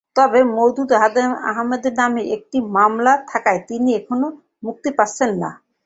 [0.15, 0.91] তবে মওদুদ
[1.49, 4.29] আহমদের নামে একটি মামলা থাকায় তিনি এখনই
[4.63, 5.49] মুক্তি পাচ্ছেন না।